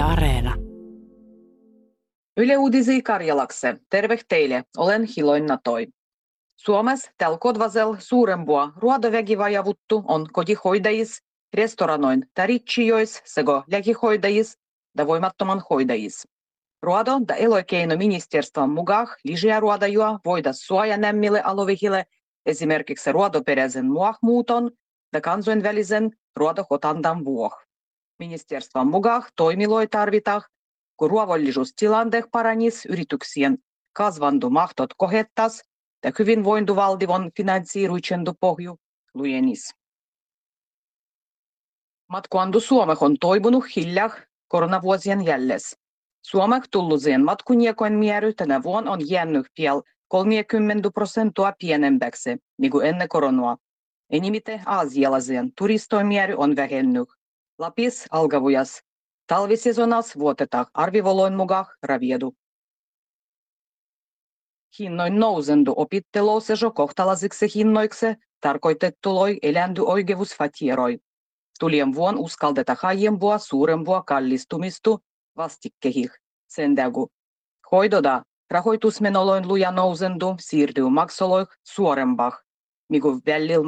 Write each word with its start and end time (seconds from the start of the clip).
Yle 0.00 0.08
Areena. 0.08 0.54
Yle 2.36 2.58
Uudisi 2.58 3.02
Karjalakse. 3.02 3.76
Terve 3.90 4.18
teille. 4.28 4.64
Olen 4.76 5.04
Hiloin 5.16 5.46
Natoi. 5.46 5.86
Suomessa 6.56 7.10
tällä 7.18 7.38
kodvasel 7.38 7.96
suurempua 7.98 8.72
ruodoväkivajavuttu 8.76 10.04
on 10.08 10.26
kotihoidajis, 10.32 11.22
restoranoin 11.54 12.26
taritsijois 12.34 13.22
sekä 13.24 13.62
läkihoidajis 13.70 14.58
ja 14.98 15.06
voimattoman 15.06 15.62
hoidajis. 15.70 16.28
Ruodo 16.82 17.12
da 17.28 17.34
elokeinoministeriön 17.34 18.70
mukaan 18.70 19.08
lisää 19.24 19.60
ruodajua 19.60 20.18
voida 20.24 20.52
suojanemmille 20.52 21.42
alueille 21.42 22.06
esimerkiksi 22.46 23.12
ruodoperäisen 23.12 23.86
muahmuuton 23.86 24.70
ja 25.12 25.20
kansainvälisen 25.20 26.10
ruodohotandan 26.36 27.24
vuoksi. 27.24 27.69
Ministeriön 28.20 28.88
mukaan 28.88 29.22
toimiloi 29.36 29.86
tarvitaan, 29.86 30.42
kun 30.96 31.10
ruovollisuustilanteet 31.10 32.24
paranis 32.32 32.86
yrityksien 32.86 33.58
kasvandu 33.92 34.50
mahtot 34.50 34.90
kohettas 34.96 35.62
ja 36.04 36.12
hyvinvointivaltion 36.18 37.30
finansiiruitsendu 37.36 38.32
pohju 38.40 38.76
lujenis. 39.14 39.74
Matkuandu 42.08 42.60
Suomeh 42.60 43.02
on 43.02 43.16
toipunut 43.20 43.64
hiljaa 43.76 44.10
koronavuosien 44.48 45.26
jälles. 45.26 45.76
Suomeh 46.22 46.62
tullusien 46.70 47.24
matkuniekojen 47.24 47.98
määrä 47.98 48.32
tänä 48.36 48.62
vuonna 48.62 48.90
on 48.90 49.10
jäänyt 49.10 49.46
vielä 49.58 49.82
30 50.08 50.90
prosenttia 50.94 51.52
pienemmäksi, 51.58 52.36
niin 52.58 52.70
kuin 52.70 52.86
ennen 52.86 53.08
koronaa. 53.08 53.56
Enimite 54.10 54.60
aasialaisen 54.66 55.52
turistojen 55.58 56.06
määrä 56.06 56.34
on 56.36 56.56
vähennyt. 56.56 57.08
Lapis 57.60 58.06
alkavujas 58.10 58.80
talvisezonas 59.26 60.18
vuotetaan 60.18 60.66
arvivoloin 60.74 61.34
mukaan 61.34 61.66
raviedu. 61.82 62.34
Hinnoin 64.78 65.20
nousendu 65.20 65.74
opittelousejo 65.76 66.70
kohtalasiksi 66.70 67.46
hinnoiksi 67.54 68.06
tarkoitettuloi 68.40 69.38
eländy 69.42 69.82
oikeusfatieroi. 69.84 70.98
Tulien 71.60 71.94
vuon 71.94 72.18
uskalteta 72.18 72.76
aiempua 72.82 73.38
suurempua 73.38 74.02
kallistumistu 74.02 75.00
vastikkehih. 75.36 76.10
Sen 76.48 76.74
tägu. 76.74 77.08
Hoidoda 77.72 78.22
rahoitusmenoloin 78.50 79.48
luja 79.48 79.70
nousendu 79.70 80.34
siirtyy 80.38 80.88
maksoloih 80.88 81.46
suorempah, 81.64 82.38
mikä 82.88 83.08
välillä 83.26 83.66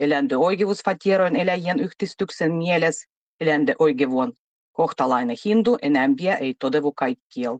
markkinoilla. 0.00 0.16
Eländy 0.16 0.34
oikeusfatieroin 0.36 1.36
eläjien 1.36 1.80
yhdistyksen 1.80 2.52
mieles 2.52 3.06
eländy 3.40 3.72
oikeuon 3.78 4.32
kohtalainen 4.72 5.36
hindu 5.44 5.76
enämpiä 5.82 6.36
ei 6.36 6.54
todevu 6.54 6.92
kaikkiel. 6.92 7.58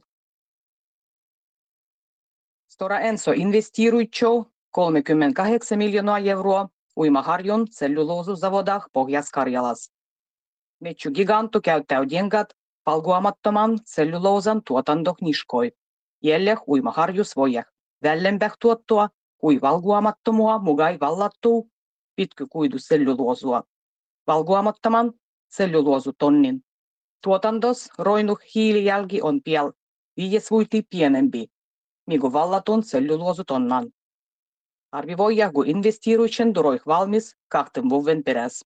Stora 2.69 3.01
Enso 3.01 3.33
investiiruitsou 3.33 4.45
38 4.71 5.79
miljoonaa 5.79 6.19
euroa 6.19 6.69
Uimaharjun 6.97 7.67
celluloosuzavodах 7.67 8.89
Pohjas-Karjalas. 8.93 9.93
Metsy 10.81 11.11
gigantu 11.11 11.61
käyttää 11.61 12.09
diengat 12.09 12.49
palguamattoman 12.85 13.79
celluloosan 13.85 14.63
tuotantokniskoi. 14.67 15.73
Jäljeh 16.23 16.59
uimaharjus 16.69 17.37
voijah 17.37 17.65
vällempää 18.03 18.51
tuottua 18.61 19.09
kui 19.39 19.61
valguamattomua 19.61 20.59
mugai 20.59 20.99
vallattuu 21.01 21.71
pitkykuidu 22.17 22.79
celluloosua. 22.79 23.63
Valguamattoman 24.27 25.13
celluloosutonnin 25.57 26.65
tuotantos 27.23 27.89
roinuh 27.99 28.39
hiilijälki 28.55 29.23
on 29.23 29.43
piel 29.43 29.73
viides 30.17 30.51
vuiti 30.51 30.83
pienempi, 30.91 31.47
mikä 32.07 32.33
vallatun 32.33 32.83
celluloosutonnaan. 32.83 33.91
Arvioija, 34.93 35.53
kun 35.53 35.67
investiiruitsen 35.67 36.55
duroih 36.55 36.81
valmis 36.87 37.37
kahten 37.49 37.89
vuoden 37.89 38.25
peräs. 38.25 38.65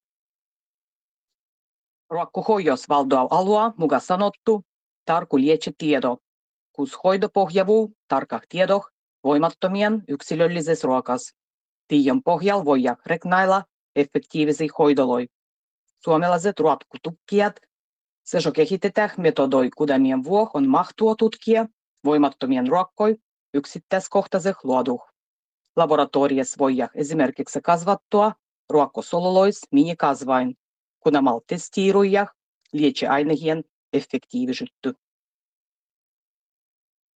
Ruokkuhoidos 2.10 2.88
valdoa 2.88 3.26
alua, 3.30 3.74
muka 3.76 4.00
sanottu, 4.00 4.64
tarku 5.04 5.38
lietse 5.38 5.72
tiedo, 5.78 6.16
kus 6.72 6.98
hoido 7.04 7.28
pohjavuu 7.28 7.96
tarkah 8.08 8.40
tiedoh 8.48 8.90
voimattomien 9.24 10.02
yksilöllises 10.08 10.84
ruokas. 10.84 11.34
Tiion 11.90 12.22
pohjal 12.22 12.64
voija 12.64 12.96
reknailla 13.06 13.64
effektiivisi 13.96 14.68
hoidoloi. 14.78 15.26
Suomalaiset 16.04 16.60
ruokkutukkijat 16.60 17.56
sejo 18.24 18.52
kehitetään 18.52 19.10
metodoi, 19.16 19.70
kudamien 19.76 20.24
vuoh 20.24 20.50
on 20.54 20.68
mahtua 20.68 21.14
tutkia 21.14 21.66
voimattomien 22.04 22.68
ruokkoi 22.68 23.16
yksittäiskohtaiseh 23.54 24.56
luoduh. 24.64 25.02
Laboratoriassa 25.76 26.56
voidaan 26.58 26.90
esimerkiksi 26.94 27.60
kasvattua 27.60 28.32
ruokkosolulois 28.68 29.60
minikasvain, 29.72 30.54
kun 31.00 31.12
mal 31.22 31.40
testiiruja 31.46 32.26
liečiainehien 32.72 33.64
effektiivisyyttä. 33.92 34.92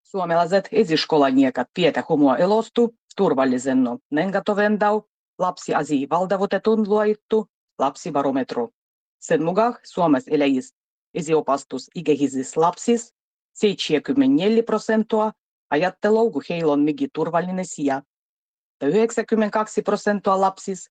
Suomalaiset 0.03 0.69
esiskolaniekat 0.73 1.69
pietä 1.75 2.05
humua 2.09 2.37
elostu 2.37 2.95
turvallisenno 3.17 3.99
nengatovendau 4.11 5.03
lapsi 5.39 5.75
asi 5.75 6.07
valdavutetun 6.11 6.89
luoittu 6.89 7.47
lapsibarometru. 7.79 8.71
Sen 9.19 9.45
mukaan 9.45 9.77
Suomessa 9.85 10.31
eläjis 10.31 10.75
esiopastus 11.15 11.91
ikäisis 11.95 12.57
lapsis 12.57 13.15
74 13.53 14.63
prosenttia 14.63 15.33
ajatteluu, 15.71 16.31
kun 16.31 16.43
heillä 16.51 16.73
on 16.73 16.81
migi 16.81 17.09
turvallinen 17.15 17.67
sija. 17.67 18.03
Ja 18.83 18.89
92 18.89 19.83
prosenttia 19.83 20.41
lapsis 20.41 20.91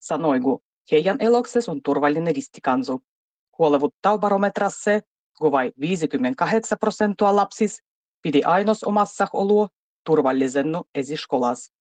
sanoi, 0.00 0.40
kun 0.40 0.60
heidän 0.92 1.16
elokses 1.20 1.68
on 1.68 1.82
turvallinen 1.82 2.34
ristikansu. 2.34 3.02
Huolevuttaa 3.58 4.18
barometrasse, 4.18 5.00
kun 5.38 5.52
vain 5.52 5.72
58 5.80 6.78
prosenttia 6.78 7.36
lapsis 7.36 7.82
piti 8.22 8.44
ainos 8.44 8.84
omassa 8.84 9.26
oluo 9.32 9.68
turvallisennu 10.04 10.84
esiskolas. 10.94 11.72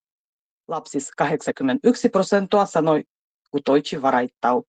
Lapsis 0.67 1.11
81 1.11 2.09
prosenttia 2.09 2.66
sanoi, 2.66 3.03
kun 3.51 3.61
toitsi 3.66 4.01
varaittau. 4.01 4.63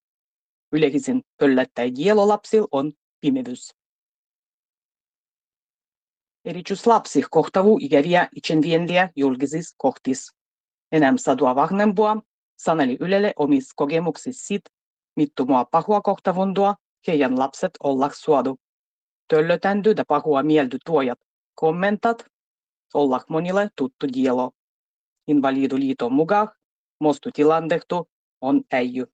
Yleisin 0.72 1.22
pöllättäjä 1.37 2.16
lapsil 2.16 2.66
on 2.72 2.92
pimevyys. 3.20 3.75
Erityislapsi 6.44 7.22
kohtavu 7.31 7.78
ikäviä 7.81 8.28
itsenvientiä 8.37 9.10
julkisissa 9.16 9.75
kohtis. 9.78 10.32
Enää 10.92 11.12
sadua 11.16 11.54
vahvempua 11.54 12.22
saneli 12.56 12.97
Ylelle 13.00 13.32
omis 13.36 13.75
kokemuksissa 13.76 14.47
sit, 14.47 14.62
mittumua 15.16 15.65
pahua 15.65 16.00
kohtavundua 16.00 16.75
heidän 17.06 17.38
lapset 17.38 17.71
ollak 17.82 18.15
suodu. 18.15 18.56
Töllötändy 19.28 19.94
ja 19.97 20.04
pahua 20.09 20.42
mieldy 20.42 20.78
tuojat 20.86 21.19
kommentat 21.54 22.26
ollak 22.94 23.28
monille 23.28 23.71
tuttu 23.77 24.06
dielo. 24.15 24.50
Invaliduliiton 25.28 26.12
mukaan 26.12 26.49
mostu 27.00 27.31
tilandehtu 27.32 28.10
on 28.41 28.65
äijy. 28.72 29.13